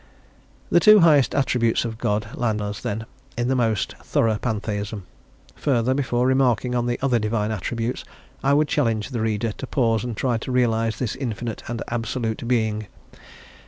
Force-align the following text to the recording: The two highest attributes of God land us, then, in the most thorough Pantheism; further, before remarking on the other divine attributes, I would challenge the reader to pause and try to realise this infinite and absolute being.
The 0.71 0.79
two 0.79 1.01
highest 1.01 1.35
attributes 1.35 1.85
of 1.85 1.99
God 1.99 2.27
land 2.33 2.59
us, 2.59 2.81
then, 2.81 3.05
in 3.37 3.49
the 3.49 3.55
most 3.55 3.93
thorough 4.01 4.35
Pantheism; 4.39 5.05
further, 5.53 5.93
before 5.93 6.25
remarking 6.25 6.73
on 6.73 6.87
the 6.87 6.97
other 7.03 7.19
divine 7.19 7.51
attributes, 7.51 8.03
I 8.43 8.55
would 8.55 8.67
challenge 8.67 9.09
the 9.11 9.21
reader 9.21 9.51
to 9.51 9.67
pause 9.67 10.03
and 10.03 10.17
try 10.17 10.39
to 10.39 10.51
realise 10.51 10.97
this 10.97 11.15
infinite 11.15 11.61
and 11.69 11.83
absolute 11.87 12.47
being. 12.47 12.87